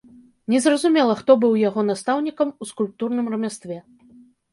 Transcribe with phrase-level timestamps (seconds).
[0.51, 3.77] Незразумела, хто быў яго настаўнікам у скульптурным рамястве.